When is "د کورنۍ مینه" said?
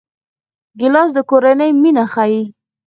1.13-2.05